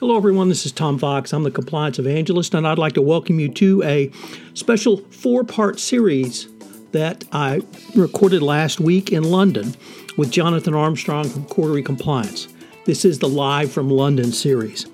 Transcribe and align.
Hello, 0.00 0.16
everyone. 0.16 0.48
This 0.48 0.64
is 0.64 0.72
Tom 0.72 0.98
Fox. 0.98 1.30
I'm 1.34 1.42
the 1.42 1.50
compliance 1.50 1.98
evangelist, 1.98 2.54
and 2.54 2.66
I'd 2.66 2.78
like 2.78 2.94
to 2.94 3.02
welcome 3.02 3.38
you 3.38 3.50
to 3.50 3.82
a 3.82 4.10
special 4.54 4.96
four 5.10 5.44
part 5.44 5.78
series 5.78 6.48
that 6.92 7.22
I 7.32 7.60
recorded 7.94 8.40
last 8.40 8.80
week 8.80 9.12
in 9.12 9.24
London 9.24 9.74
with 10.16 10.30
Jonathan 10.30 10.72
Armstrong 10.72 11.28
from 11.28 11.44
Cordery 11.44 11.84
Compliance. 11.84 12.48
This 12.86 13.04
is 13.04 13.18
the 13.18 13.28
Live 13.28 13.70
from 13.70 13.90
London 13.90 14.32
series. 14.32 14.86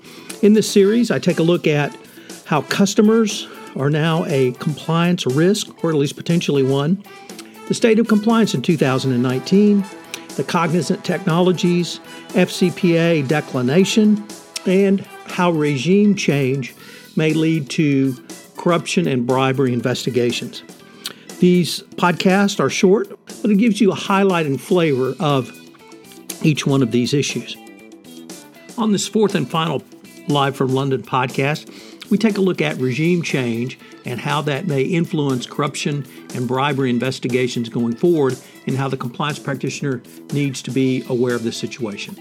In 0.43 0.55
this 0.55 0.69
series, 0.69 1.13
I 1.13 1.21
take 1.21 1.38
a 1.38 1.45
look 1.45 1.69
at 1.69 1.97
how 2.45 2.63
customers 2.63 3.47
are 3.77 3.91
now 3.91 4.25
a 4.25 4.51
compliance 4.54 5.25
risk, 5.25 5.85
or 5.85 5.91
at 5.91 5.97
least 5.97 6.17
potentially 6.17 6.65
one, 6.65 7.01
the 7.69 7.75
state 7.75 8.01
of 8.01 8.09
compliance 8.09 8.54
in 8.54 8.63
2019, 8.63 9.85
the 10.35 10.43
cognizant 10.43 11.04
technologies, 11.04 12.01
FCPA 12.31 13.29
declination, 13.29 14.27
and 14.69 15.01
how 15.26 15.51
regime 15.51 16.14
change 16.14 16.74
may 17.16 17.33
lead 17.33 17.70
to 17.70 18.16
corruption 18.57 19.07
and 19.07 19.27
bribery 19.27 19.73
investigations. 19.73 20.62
These 21.38 21.83
podcasts 21.97 22.59
are 22.61 22.71
short, 22.71 23.09
but 23.43 23.51
it 23.51 23.57
gives 23.57 23.80
you 23.80 23.93
a 23.93 23.95
highlight 23.95 24.47
and 24.47 24.60
flavor 24.60 25.15
of 25.21 25.51
each 26.43 26.66
one 26.66 26.83
of 26.83 26.93
these 26.93 27.12
issues. 27.12 27.57
On 28.79 28.93
this 28.93 29.07
fourth 29.09 29.34
and 29.34 29.48
final 29.48 29.83
Live 30.29 30.57
from 30.57 30.74
London 30.74 31.02
podcast, 31.02 31.71
we 32.10 32.19
take 32.19 32.38
a 32.38 32.41
look 32.41 32.60
at 32.60 32.77
regime 32.79 33.23
change 33.23 33.79
and 34.05 34.21
how 34.21 34.41
that 34.43 34.66
may 34.66 34.83
influence 34.83 35.46
corruption 35.46 36.07
and 36.35 36.48
bribery 36.48 36.91
investigations 36.91 37.69
going 37.69 37.95
forward, 37.95 38.37
and 38.66 38.77
how 38.77 38.88
the 38.88 38.96
compliance 38.96 39.38
practitioner 39.38 40.02
needs 40.33 40.62
to 40.62 40.71
be 40.71 41.05
aware 41.09 41.35
of 41.35 41.43
this 41.43 41.57
situation. 41.57 42.16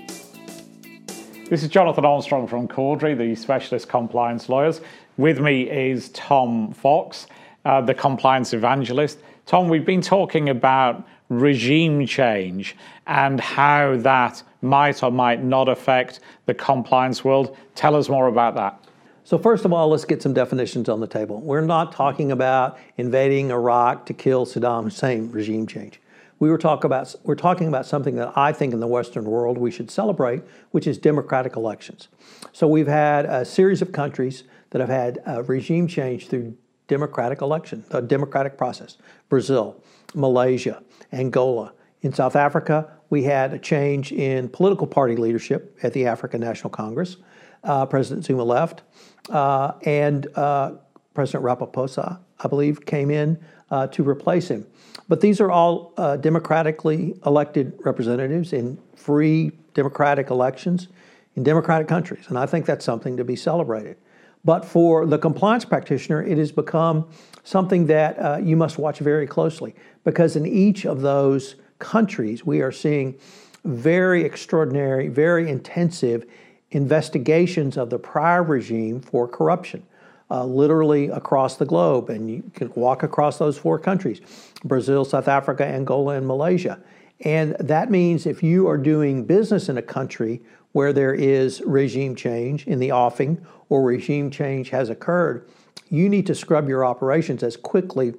This 1.47 1.61
is 1.61 1.69
Jonathan 1.69 2.05
Armstrong 2.05 2.47
from 2.47 2.67
Cordery, 2.67 3.15
the 3.15 3.35
specialist 3.35 3.87
compliance 3.87 4.49
lawyers. 4.49 4.81
With 5.17 5.39
me 5.39 5.69
is 5.69 6.09
Tom 6.09 6.73
Fox, 6.73 7.27
uh, 7.65 7.81
the 7.81 7.93
compliance 7.93 8.51
evangelist. 8.51 9.19
Tom, 9.45 9.69
we've 9.69 9.85
been 9.85 10.01
talking 10.01 10.49
about 10.49 11.07
regime 11.29 12.07
change 12.07 12.75
and 13.05 13.39
how 13.39 13.95
that 13.97 14.41
might 14.63 15.03
or 15.03 15.11
might 15.11 15.43
not 15.43 15.69
affect 15.69 16.19
the 16.47 16.53
compliance 16.55 17.23
world. 17.23 17.55
Tell 17.75 17.95
us 17.95 18.09
more 18.09 18.25
about 18.25 18.55
that. 18.55 18.83
So, 19.23 19.37
first 19.37 19.65
of 19.65 19.73
all, 19.73 19.89
let's 19.89 20.03
get 20.03 20.23
some 20.23 20.33
definitions 20.33 20.89
on 20.89 20.99
the 20.99 21.05
table. 21.05 21.41
We're 21.41 21.61
not 21.61 21.91
talking 21.91 22.31
about 22.31 22.79
invading 22.97 23.51
Iraq 23.51 24.07
to 24.07 24.15
kill 24.15 24.47
Saddam 24.47 24.85
Hussein 24.85 25.29
regime 25.29 25.67
change 25.67 26.01
we 26.39 26.49
were 26.49 26.57
talk 26.57 26.83
about 26.83 27.15
we're 27.23 27.35
talking 27.35 27.67
about 27.67 27.85
something 27.85 28.15
that 28.15 28.33
I 28.37 28.51
think 28.51 28.73
in 28.73 28.79
the 28.79 28.87
Western 28.87 29.25
world 29.25 29.57
we 29.57 29.71
should 29.71 29.89
celebrate, 29.89 30.43
which 30.71 30.87
is 30.87 30.97
democratic 30.97 31.55
elections. 31.55 32.09
So 32.51 32.67
we've 32.67 32.87
had 32.87 33.25
a 33.25 33.45
series 33.45 33.81
of 33.81 33.91
countries 33.91 34.43
that 34.71 34.81
have 34.81 34.89
had 34.89 35.19
regime 35.47 35.87
change 35.87 36.27
through 36.27 36.57
democratic 36.87 37.41
election, 37.41 37.83
a 37.91 38.01
democratic 38.01 38.57
process. 38.57 38.97
Brazil, 39.29 39.81
Malaysia, 40.13 40.83
Angola. 41.11 41.73
In 42.01 42.13
South 42.13 42.35
Africa, 42.35 42.91
we 43.09 43.23
had 43.23 43.53
a 43.53 43.59
change 43.59 44.11
in 44.11 44.49
political 44.49 44.85
party 44.85 45.15
leadership 45.15 45.77
at 45.81 45.93
the 45.93 46.05
African 46.05 46.41
National 46.41 46.69
Congress. 46.69 47.17
Uh, 47.63 47.85
President 47.85 48.23
Zuma 48.23 48.43
left, 48.43 48.83
uh, 49.29 49.71
and 49.85 50.27
uh, 50.35 50.73
President 51.15 51.43
Ramaphosa, 51.43 52.19
I 52.39 52.47
believe, 52.47 52.85
came 52.85 53.09
in 53.09 53.39
uh, 53.71 53.87
to 53.87 54.07
replace 54.07 54.49
him. 54.49 54.67
But 55.07 55.21
these 55.21 55.41
are 55.41 55.49
all 55.49 55.93
uh, 55.97 56.17
democratically 56.17 57.19
elected 57.25 57.73
representatives 57.83 58.53
in 58.53 58.77
free 58.95 59.51
democratic 59.73 60.29
elections 60.29 60.89
in 61.35 61.43
democratic 61.43 61.87
countries. 61.87 62.25
And 62.27 62.37
I 62.37 62.45
think 62.45 62.65
that's 62.65 62.85
something 62.85 63.17
to 63.17 63.23
be 63.23 63.35
celebrated. 63.35 63.97
But 64.43 64.63
for 64.63 65.05
the 65.05 65.17
compliance 65.17 65.65
practitioner, 65.65 66.21
it 66.21 66.37
has 66.37 66.51
become 66.51 67.09
something 67.43 67.87
that 67.87 68.19
uh, 68.19 68.37
you 68.37 68.55
must 68.55 68.77
watch 68.77 68.99
very 68.99 69.25
closely 69.25 69.73
because 70.03 70.35
in 70.35 70.45
each 70.45 70.85
of 70.85 71.01
those 71.01 71.55
countries, 71.79 72.45
we 72.45 72.61
are 72.61 72.71
seeing 72.71 73.15
very 73.63 74.23
extraordinary, 74.23 75.07
very 75.07 75.49
intensive 75.49 76.25
investigations 76.71 77.77
of 77.77 77.89
the 77.89 77.97
prior 77.97 78.43
regime 78.43 79.01
for 79.01 79.27
corruption 79.27 79.83
uh, 80.29 80.45
literally 80.45 81.09
across 81.09 81.57
the 81.57 81.65
globe. 81.65 82.09
And 82.09 82.29
you 82.29 82.43
can 82.53 82.71
walk 82.75 83.03
across 83.03 83.37
those 83.37 83.57
four 83.57 83.79
countries 83.79 84.21
Brazil, 84.63 85.05
South 85.05 85.27
Africa, 85.27 85.65
Angola, 85.65 86.15
and 86.15 86.27
Malaysia. 86.27 86.79
And 87.21 87.55
that 87.59 87.91
means 87.91 88.25
if 88.25 88.43
you 88.43 88.67
are 88.67 88.77
doing 88.77 89.23
business 89.25 89.69
in 89.69 89.77
a 89.77 89.81
country 89.81 90.41
where 90.73 90.91
there 90.91 91.13
is 91.13 91.61
regime 91.61 92.15
change 92.15 92.67
in 92.67 92.79
the 92.79 92.91
offing 92.91 93.45
or 93.69 93.83
regime 93.83 94.29
change 94.29 94.69
has 94.69 94.89
occurred, 94.89 95.47
you 95.89 96.09
need 96.09 96.25
to 96.27 96.35
scrub 96.35 96.67
your 96.67 96.83
operations 96.83 97.43
as 97.43 97.55
quickly 97.55 98.13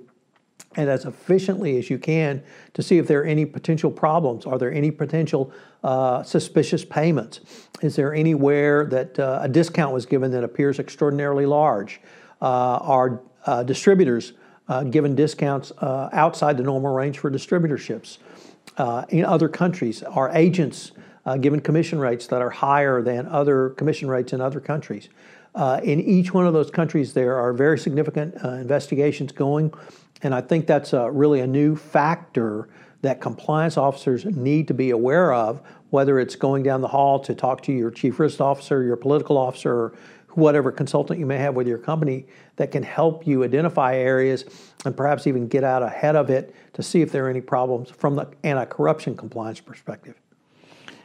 and 0.77 0.91
as 0.91 1.05
efficiently 1.05 1.79
as 1.79 1.91
you 1.91 1.99
can 1.99 2.43
to 2.75 2.83
see 2.83 2.99
if 2.99 3.09
there 3.09 3.21
are 3.21 3.25
any 3.25 3.47
potential 3.47 3.91
problems. 3.91 4.47
Are 4.47 4.59
there 4.59 4.73
any 4.73 4.91
potential 4.91 5.51
uh, 5.83 6.23
suspicious 6.23 6.85
payments? 6.85 7.41
Is 7.83 7.97
there 7.97 8.15
anywhere 8.15 8.85
that 8.87 9.19
uh, 9.19 9.41
a 9.43 9.49
discount 9.49 9.93
was 9.93 10.07
given 10.07 10.31
that 10.33 10.45
appears 10.45 10.79
extraordinarily 10.79 11.47
large? 11.47 12.01
Uh, 12.41 12.79
are 12.83 13.23
uh, 13.47 13.63
distributors 13.63 14.35
uh, 14.69 14.83
given 14.83 15.15
discounts 15.15 15.73
uh, 15.79 16.11
outside 16.13 16.57
the 16.57 16.63
normal 16.63 16.95
range 16.95 17.19
for 17.19 17.31
distributorships? 17.31 18.19
in 19.09 19.25
other 19.25 19.49
countries, 19.49 20.03
are 20.03 20.31
agents 20.35 20.93
given 21.41 21.61
commission 21.61 21.99
rates 21.99 22.27
that 22.27 22.43
are 22.43 22.51
higher 22.51 23.01
than 23.01 23.27
other 23.27 23.71
commission 23.71 24.07
rates 24.07 24.35
in 24.35 24.41
other 24.41 24.61
countries? 24.61 25.09
in 25.83 25.99
each 26.01 26.35
one 26.35 26.47
of 26.47 26.53
those 26.53 26.71
countries, 26.71 27.15
there 27.15 27.37
are 27.37 27.55
very 27.55 27.79
significant 27.79 28.35
investigations 28.45 29.33
going 29.33 29.73
and 30.23 30.35
I 30.35 30.41
think 30.41 30.67
that's 30.67 30.93
a, 30.93 31.11
really 31.11 31.41
a 31.41 31.47
new 31.47 31.77
factor 31.77 32.69
that 33.03 33.21
compliance 33.21 33.77
officers 33.77 34.25
need 34.25 34.69
to 34.69 34.75
be 34.75 34.91
aware 34.91 35.33
of, 35.33 35.61
whether 35.91 36.19
it's 36.19 36.37
going 36.37 36.63
down 36.63 36.81
the 36.81 36.89
hall 36.89 37.21
to 37.21 37.35
talk 37.35 37.63
to 37.63 37.73
your 37.73 37.91
chief 37.91 38.19
risk 38.19 38.41
officer, 38.41 38.83
your 38.83 38.97
political 38.97 39.37
officer, 39.37 39.73
or 39.73 39.95
whatever 40.31 40.71
consultant 40.71 41.19
you 41.19 41.27
may 41.27 41.39
have 41.39 41.55
with 41.55 41.67
your 41.67 41.79
company 41.79 42.27
that 42.57 42.71
can 42.71 42.83
help 42.83 43.27
you 43.27 43.45
identify 43.45 43.97
areas 43.97 44.45
and 44.85 44.97
perhaps 44.97 45.27
even 45.27 45.49
get 45.49 45.65
out 45.65 45.83
ahead 45.83 46.17
of 46.17 46.31
it 46.31 46.55
to 46.75 46.83
see 46.83 47.01
if 47.01 47.11
there 47.11 47.27
are 47.27 47.31
any 47.31 47.41
problems 47.41 47.91
from 47.91 48.17
the 48.17 48.29
anti 48.45 48.65
corruption 48.67 49.17
compliance 49.17 49.61
perspective. 49.61 50.15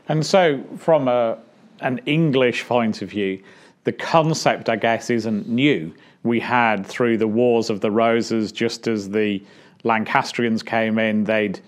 And 0.09 0.25
so, 0.25 0.63
from 0.77 1.07
a, 1.07 1.37
an 1.79 1.99
English 2.05 2.65
point 2.65 3.01
of 3.01 3.09
view, 3.09 3.41
the 3.83 3.93
concept, 3.93 4.69
I 4.69 4.75
guess, 4.75 5.09
isn't 5.09 5.47
new 5.47 5.93
we 6.23 6.39
had 6.39 6.85
through 6.85 7.17
the 7.17 7.27
Wars 7.27 7.69
of 7.69 7.81
the 7.81 7.91
Roses, 7.91 8.51
just 8.51 8.87
as 8.87 9.09
the 9.09 9.43
Lancastrians 9.83 10.63
came 10.63 10.99
in, 10.99 11.23
they'd 11.23 11.59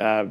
uh, 0.00 0.26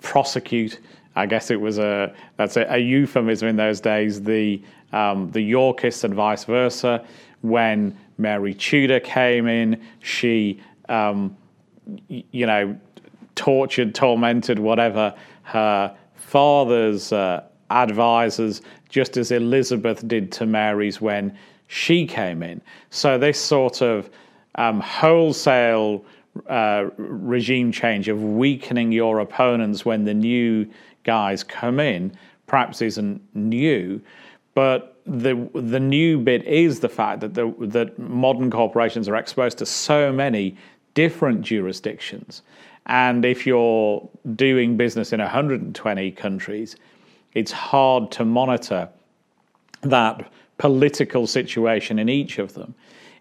prosecute. 0.00 0.80
I 1.14 1.26
guess 1.26 1.50
it 1.50 1.60
was 1.60 1.78
a 1.78 2.14
that's 2.36 2.56
a, 2.56 2.66
a 2.70 2.78
euphemism 2.78 3.48
in 3.48 3.56
those 3.56 3.80
days. 3.80 4.22
The 4.22 4.62
um, 4.92 5.30
the 5.30 5.42
Yorkists 5.42 6.04
and 6.04 6.14
vice 6.14 6.44
versa. 6.44 7.04
When 7.42 7.96
Mary 8.18 8.54
Tudor 8.54 9.00
came 9.00 9.46
in, 9.48 9.82
she 10.00 10.62
um, 10.88 11.36
y- 12.08 12.24
you 12.30 12.46
know 12.46 12.78
tortured, 13.34 13.94
tormented, 13.94 14.58
whatever 14.58 15.14
her 15.42 15.94
father's 16.14 17.12
uh, 17.12 17.42
advisors, 17.70 18.62
just 18.88 19.16
as 19.16 19.30
Elizabeth 19.32 20.06
did 20.06 20.30
to 20.32 20.46
Mary's 20.46 21.00
when 21.00 21.36
she 21.72 22.06
came 22.06 22.42
in. 22.42 22.60
So 22.90 23.16
this 23.16 23.40
sort 23.40 23.80
of 23.80 24.10
um, 24.56 24.78
wholesale 24.80 26.04
uh, 26.46 26.90
regime 26.98 27.72
change 27.72 28.08
of 28.08 28.22
weakening 28.22 28.92
your 28.92 29.20
opponents 29.20 29.82
when 29.82 30.04
the 30.04 30.12
new 30.12 30.68
guys 31.04 31.42
come 31.42 31.80
in 31.80 32.12
perhaps 32.46 32.82
isn't 32.82 33.22
new, 33.34 33.98
but 34.54 34.98
the 35.06 35.48
the 35.54 35.80
new 35.80 36.18
bit 36.18 36.44
is 36.44 36.80
the 36.80 36.88
fact 36.88 37.20
that 37.20 37.32
the, 37.32 37.50
that 37.60 37.98
modern 37.98 38.50
corporations 38.50 39.08
are 39.08 39.16
exposed 39.16 39.56
to 39.56 39.64
so 39.64 40.12
many 40.12 40.54
different 40.92 41.40
jurisdictions, 41.40 42.42
and 42.86 43.24
if 43.24 43.46
you're 43.46 44.06
doing 44.36 44.76
business 44.76 45.14
in 45.14 45.20
120 45.20 46.10
countries, 46.12 46.76
it's 47.32 47.50
hard 47.50 48.10
to 48.10 48.26
monitor 48.26 48.86
that 49.80 50.30
political 50.62 51.26
situation 51.26 51.98
in 51.98 52.08
each 52.08 52.38
of 52.38 52.54
them? 52.54 52.72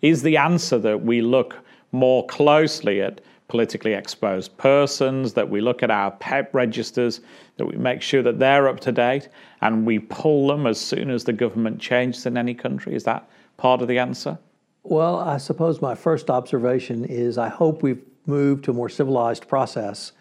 Is 0.03 0.21
the 0.21 0.37
answer 0.37 0.77
that 0.77 1.01
we 1.01 1.21
look 1.21 1.57
more 1.91 2.23
closely 2.27 3.01
at 3.01 3.19
politically 3.47 3.93
exposed 3.93 4.55
persons, 4.57 5.33
that 5.33 5.49
we 5.49 5.59
look 5.59 5.81
at 5.81 5.89
our 5.89 6.11
PEP 6.11 6.53
registers, 6.53 7.21
that 7.57 7.65
we 7.65 7.75
make 7.77 8.03
sure 8.03 8.21
that 8.21 8.37
they're 8.37 8.67
up 8.67 8.79
to 8.81 8.91
date, 8.91 9.27
and 9.61 9.87
we 9.87 9.97
pull 9.97 10.45
them 10.45 10.67
as 10.67 10.79
soon 10.79 11.09
as 11.09 11.23
the 11.23 11.33
government 11.33 11.81
changes 11.81 12.27
in 12.27 12.37
any 12.37 12.53
country? 12.53 12.93
Is 12.93 13.05
that 13.05 13.27
part 13.57 13.81
of 13.81 13.87
the 13.87 13.97
answer? 13.97 14.37
Well, 14.83 15.17
I 15.17 15.37
suppose 15.37 15.81
my 15.81 15.95
first 15.95 16.29
observation 16.29 17.05
is 17.05 17.39
I 17.39 17.49
hope 17.49 17.81
we've 17.81 18.03
moved 18.27 18.65
to 18.65 18.71
a 18.71 18.75
more 18.75 18.89
civilized 18.89 19.47
process 19.47 20.11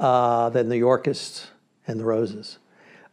uh, 0.00 0.50
than 0.50 0.68
the 0.68 0.78
Yorkists 0.78 1.52
and 1.86 2.00
the 2.00 2.04
Roses. 2.04 2.58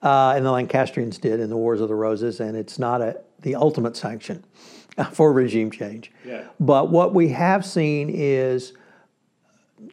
Uh, 0.03 0.33
and 0.36 0.45
the 0.45 0.51
Lancastrians 0.51 1.18
did 1.18 1.39
in 1.39 1.50
the 1.50 1.57
Wars 1.57 1.81
of 1.81 1.88
the 1.88 1.95
Roses, 1.95 2.39
and 2.39 2.56
it's 2.57 2.80
not 2.80 3.01
a, 3.01 3.21
the 3.42 3.56
ultimate 3.56 3.95
sanction 3.95 4.44
for 5.12 5.31
regime 5.31 5.71
change. 5.71 6.12
Yeah. 6.25 6.45
But 6.59 6.89
what 6.89 7.13
we 7.13 7.30
have 7.30 7.65
seen 7.65 8.09
is 8.09 8.74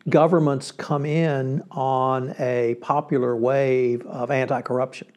governments 0.08 0.72
come 0.72 1.05
in 1.05 1.62
on 1.70 2.34
a 2.38 2.76
popular 2.81 3.37
wave 3.37 4.06
of 4.06 4.31
anti 4.31 4.60
corruption. 4.62 5.08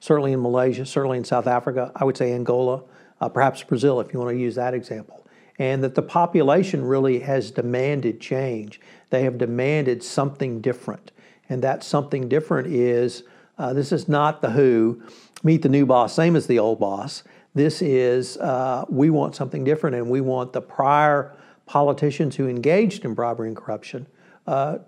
Certainly 0.00 0.32
in 0.32 0.40
Malaysia, 0.40 0.86
certainly 0.86 1.18
in 1.18 1.24
South 1.24 1.46
Africa, 1.46 1.90
I 1.96 2.04
would 2.04 2.16
say 2.16 2.32
Angola, 2.32 2.82
uh, 3.20 3.28
perhaps 3.28 3.62
Brazil, 3.62 4.00
if 4.00 4.12
you 4.12 4.20
want 4.20 4.30
to 4.30 4.38
use 4.38 4.54
that 4.54 4.74
example. 4.74 5.26
And 5.58 5.82
that 5.82 5.96
the 5.96 6.02
population 6.02 6.84
really 6.84 7.18
has 7.20 7.50
demanded 7.50 8.20
change. 8.20 8.80
They 9.10 9.24
have 9.24 9.38
demanded 9.38 10.04
something 10.04 10.60
different. 10.60 11.10
And 11.48 11.62
that 11.64 11.82
something 11.82 12.28
different 12.28 12.68
is 12.68 13.24
uh, 13.58 13.72
this 13.72 13.92
is 13.92 14.08
not 14.08 14.40
the 14.40 14.50
who, 14.50 15.02
meet 15.42 15.62
the 15.62 15.68
new 15.68 15.86
boss, 15.86 16.14
same 16.14 16.36
as 16.36 16.46
the 16.46 16.58
old 16.58 16.78
boss. 16.78 17.24
This 17.54 17.82
is 17.82 18.36
uh, 18.38 18.84
we 18.88 19.10
want 19.10 19.34
something 19.34 19.64
different, 19.64 19.96
and 19.96 20.08
we 20.08 20.20
want 20.20 20.52
the 20.52 20.60
prior 20.60 21.34
politicians 21.66 22.36
who 22.36 22.48
engaged 22.48 23.04
in 23.04 23.14
bribery 23.14 23.48
and 23.48 23.56
corruption 23.56 24.06
uh, 24.46 24.78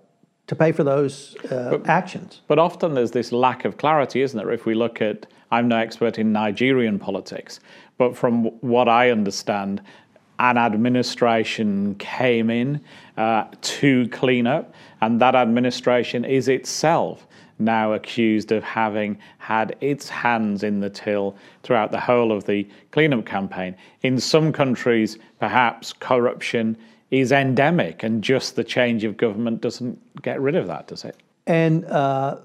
to 0.47 0.55
pay 0.55 0.71
for 0.71 0.83
those 0.83 1.35
uh, 1.45 1.71
but, 1.71 1.87
actions. 1.87 2.41
But 2.47 2.59
often 2.59 2.93
there's 2.93 3.11
this 3.11 3.31
lack 3.31 3.65
of 3.65 3.77
clarity, 3.77 4.21
isn't 4.21 4.37
there? 4.37 4.51
If 4.51 4.65
we 4.65 4.73
look 4.73 5.01
at, 5.01 5.27
I'm 5.51 5.67
no 5.67 5.77
expert 5.77 6.17
in 6.17 6.31
Nigerian 6.31 6.97
politics, 6.97 7.59
but 7.97 8.15
from 8.15 8.45
what 8.61 8.87
I 8.87 9.11
understand, 9.11 9.81
an 10.39 10.57
administration 10.57 11.95
came 11.95 12.49
in 12.49 12.81
uh, 13.15 13.45
to 13.61 14.07
clean 14.09 14.47
up, 14.47 14.73
and 15.01 15.21
that 15.21 15.35
administration 15.35 16.25
is 16.25 16.47
itself 16.47 17.27
now 17.61 17.93
accused 17.93 18.51
of 18.51 18.63
having 18.63 19.17
had 19.37 19.75
its 19.81 20.09
hands 20.09 20.63
in 20.63 20.79
the 20.79 20.89
till 20.89 21.35
throughout 21.63 21.91
the 21.91 21.99
whole 21.99 22.31
of 22.31 22.45
the 22.45 22.67
cleanup 22.91 23.25
campaign. 23.25 23.75
In 24.01 24.19
some 24.19 24.51
countries, 24.51 25.17
perhaps 25.39 25.93
corruption 25.93 26.77
is 27.11 27.31
endemic, 27.31 28.03
and 28.03 28.23
just 28.23 28.55
the 28.55 28.63
change 28.63 29.03
of 29.03 29.17
government 29.17 29.61
doesn't 29.61 30.21
get 30.21 30.39
rid 30.39 30.55
of 30.55 30.67
that, 30.67 30.87
does 30.87 31.03
it? 31.03 31.17
And 31.45 31.85
uh, 31.85 32.37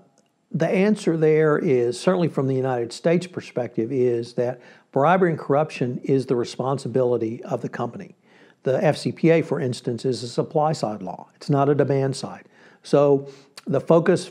the 0.50 0.68
answer 0.68 1.16
there 1.16 1.58
is 1.58 1.98
certainly 1.98 2.28
from 2.28 2.46
the 2.46 2.54
United 2.54 2.92
States 2.92 3.26
perspective 3.26 3.92
is 3.92 4.34
that 4.34 4.60
bribery 4.90 5.30
and 5.30 5.38
corruption 5.38 6.00
is 6.02 6.26
the 6.26 6.36
responsibility 6.36 7.42
of 7.44 7.62
the 7.62 7.68
company. 7.68 8.16
The 8.64 8.78
FCPA, 8.78 9.44
for 9.44 9.60
instance, 9.60 10.04
is 10.04 10.22
a 10.24 10.28
supply 10.28 10.72
side 10.72 11.02
law. 11.02 11.28
It's 11.36 11.48
not 11.48 11.68
a 11.68 11.74
demand 11.74 12.16
side. 12.16 12.48
So 12.82 13.28
the 13.66 13.80
focus 13.80 14.30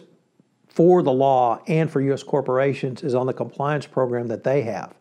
for 0.75 1.01
the 1.01 1.11
law 1.11 1.57
and 1.67 1.89
for 1.89 2.01
U.S. 2.01 2.21
corporations 2.21 3.01
is 3.01 3.15
on 3.15 3.27
the 3.27 3.33
compliance 3.33 3.85
program 3.85 4.27
that 4.27 4.43
they 4.43 4.61
have 4.63 4.93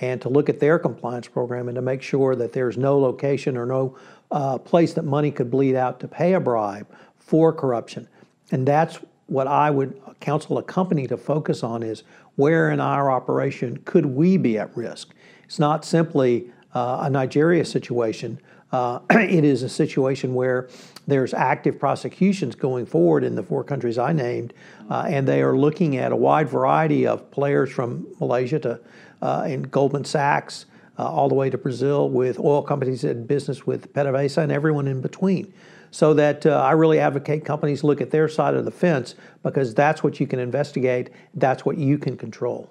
and 0.00 0.22
to 0.22 0.30
look 0.30 0.48
at 0.48 0.58
their 0.58 0.78
compliance 0.78 1.28
program 1.28 1.68
and 1.68 1.74
to 1.74 1.82
make 1.82 2.00
sure 2.00 2.34
that 2.34 2.54
there's 2.54 2.78
no 2.78 2.98
location 2.98 3.54
or 3.54 3.66
no 3.66 3.94
uh, 4.30 4.56
place 4.56 4.94
that 4.94 5.04
money 5.04 5.30
could 5.30 5.50
bleed 5.50 5.74
out 5.74 6.00
to 6.00 6.08
pay 6.08 6.32
a 6.32 6.40
bribe 6.40 6.86
for 7.18 7.52
corruption. 7.52 8.08
And 8.52 8.66
that's 8.66 9.00
what 9.26 9.46
I 9.46 9.70
would 9.70 10.00
counsel 10.20 10.56
a 10.56 10.62
company 10.62 11.06
to 11.08 11.18
focus 11.18 11.62
on 11.62 11.82
is 11.82 12.04
where 12.36 12.70
in 12.70 12.80
our 12.80 13.10
operation 13.10 13.76
could 13.84 14.06
we 14.06 14.38
be 14.38 14.56
at 14.56 14.74
risk? 14.74 15.12
It's 15.44 15.58
not 15.58 15.84
simply 15.84 16.50
uh, 16.74 17.00
a 17.02 17.10
Nigeria 17.10 17.66
situation. 17.66 18.40
Uh, 18.70 19.00
it 19.10 19.44
is 19.44 19.62
a 19.62 19.68
situation 19.68 20.34
where 20.34 20.68
there's 21.06 21.32
active 21.32 21.78
prosecutions 21.78 22.54
going 22.54 22.84
forward 22.84 23.24
in 23.24 23.34
the 23.34 23.42
four 23.42 23.64
countries 23.64 23.98
I 23.98 24.12
named, 24.12 24.52
uh, 24.90 25.06
and 25.08 25.26
they 25.26 25.42
are 25.42 25.56
looking 25.56 25.96
at 25.96 26.12
a 26.12 26.16
wide 26.16 26.48
variety 26.48 27.06
of 27.06 27.30
players 27.30 27.70
from 27.70 28.06
Malaysia 28.20 28.58
to 28.60 28.80
uh, 29.22 29.56
Goldman 29.56 30.04
Sachs 30.04 30.66
uh, 30.98 31.08
all 31.08 31.28
the 31.28 31.34
way 31.34 31.48
to 31.48 31.58
Brazil 31.58 32.10
with 32.10 32.38
oil 32.38 32.62
companies 32.62 33.04
in 33.04 33.24
business 33.26 33.66
with 33.66 33.92
PDVSA 33.92 34.42
and 34.42 34.52
everyone 34.52 34.88
in 34.88 35.00
between. 35.00 35.52
So 35.90 36.12
that 36.14 36.44
uh, 36.44 36.60
I 36.60 36.72
really 36.72 36.98
advocate 36.98 37.44
companies 37.44 37.82
look 37.82 38.00
at 38.00 38.10
their 38.10 38.28
side 38.28 38.54
of 38.54 38.64
the 38.64 38.70
fence 38.70 39.14
because 39.42 39.74
that's 39.74 40.02
what 40.02 40.20
you 40.20 40.26
can 40.26 40.38
investigate, 40.38 41.10
that's 41.34 41.64
what 41.64 41.78
you 41.78 41.96
can 41.96 42.16
control. 42.16 42.68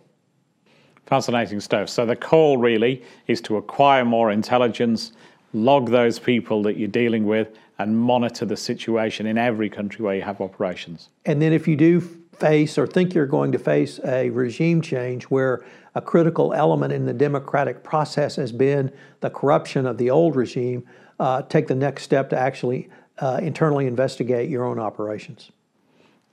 Fascinating 1.07 1.61
stuff. 1.61 1.89
So 1.89 2.05
the 2.05 2.17
call 2.17 2.57
really 2.57 3.01
is 3.27 3.41
to 3.41 3.57
acquire 3.57 4.03
more 4.03 4.29
intelligence, 4.29 5.13
log 5.53 5.89
those 5.89 6.19
people 6.19 6.61
that 6.63 6.77
you're 6.77 6.87
dealing 6.87 7.25
with, 7.25 7.49
and 7.79 7.97
monitor 7.97 8.45
the 8.45 8.57
situation 8.57 9.25
in 9.27 9.37
every 9.37 9.69
country 9.69 10.03
where 10.03 10.15
you 10.15 10.21
have 10.21 10.41
operations. 10.41 11.09
And 11.25 11.41
then 11.41 11.53
if 11.53 11.67
you 11.67 11.75
do 11.75 12.01
face 12.01 12.77
or 12.77 12.87
think 12.87 13.13
you're 13.13 13.25
going 13.27 13.51
to 13.51 13.59
face 13.59 13.99
a 14.05 14.29
regime 14.29 14.81
change 14.81 15.25
where 15.25 15.65
a 15.95 16.01
critical 16.01 16.53
element 16.53 16.93
in 16.93 17.05
the 17.05 17.13
democratic 17.13 17.83
process 17.83 18.35
has 18.35 18.51
been 18.51 18.91
the 19.21 19.29
corruption 19.29 19.85
of 19.85 19.97
the 19.97 20.09
old 20.09 20.35
regime, 20.35 20.83
uh, 21.19 21.41
take 21.43 21.67
the 21.67 21.75
next 21.75 22.03
step 22.03 22.29
to 22.29 22.37
actually 22.37 22.89
uh, 23.19 23.39
internally 23.41 23.87
investigate 23.87 24.49
your 24.49 24.65
own 24.65 24.79
operations. 24.79 25.51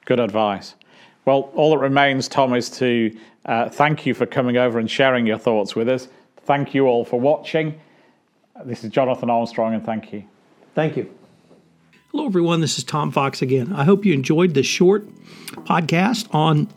Good 0.04 0.20
advice. 0.20 0.74
Well, 1.24 1.50
all 1.54 1.70
that 1.70 1.78
remains, 1.78 2.28
Tom, 2.28 2.52
is 2.52 2.68
to 2.78 3.16
uh, 3.46 3.70
thank 3.70 4.04
you 4.04 4.12
for 4.12 4.26
coming 4.26 4.58
over 4.58 4.78
and 4.78 4.90
sharing 4.90 5.26
your 5.26 5.38
thoughts 5.38 5.74
with 5.74 5.88
us. 5.88 6.08
Thank 6.42 6.74
you 6.74 6.86
all 6.86 7.04
for 7.04 7.18
watching. 7.18 7.80
This 8.62 8.84
is 8.84 8.90
Jonathan 8.90 9.30
Armstrong, 9.30 9.74
and 9.74 9.84
thank 9.84 10.12
you. 10.12 10.24
Thank 10.76 10.96
you. 10.96 11.12
Hello, 12.12 12.24
everyone. 12.24 12.60
This 12.60 12.78
is 12.78 12.84
Tom 12.84 13.10
Fox 13.10 13.42
again. 13.42 13.72
I 13.72 13.82
hope 13.82 14.04
you 14.04 14.14
enjoyed 14.14 14.54
this 14.54 14.64
short 14.64 15.06
podcast 15.64 16.32
on 16.32 16.68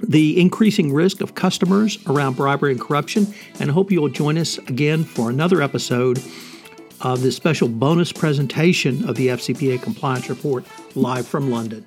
the 0.00 0.40
increasing 0.40 0.90
risk 0.90 1.20
of 1.20 1.34
customers 1.34 1.98
around 2.06 2.36
bribery 2.36 2.72
and 2.72 2.80
corruption, 2.80 3.26
and 3.60 3.70
I 3.70 3.74
hope 3.74 3.92
you'll 3.92 4.08
join 4.08 4.38
us 4.38 4.56
again 4.58 5.04
for 5.04 5.28
another 5.28 5.60
episode 5.60 6.20
of 7.02 7.20
this 7.20 7.36
special 7.36 7.68
bonus 7.68 8.10
presentation 8.10 9.06
of 9.06 9.16
the 9.16 9.28
FCPA 9.28 9.82
Compliance 9.82 10.30
Report 10.30 10.64
live 10.94 11.26
from 11.26 11.50
London. 11.50 11.86